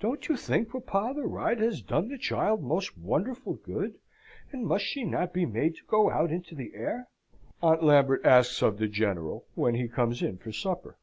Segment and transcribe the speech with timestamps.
[0.00, 4.00] "Don't you think, papa, the ride has done the child most wonderful good,
[4.50, 7.06] and must not she be made to go out in the air?"
[7.62, 10.98] Aunt Lambert asks of the General, when he comes in for supper.